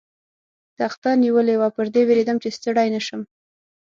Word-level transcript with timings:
تخته 0.77 1.09
نیولې 1.23 1.55
وه، 1.57 1.69
پر 1.75 1.85
دې 1.93 2.01
وېرېدم، 2.07 2.37
چې 2.43 2.49
ستړی 2.57 2.87
نه 2.95 3.01
شم. 3.05 3.21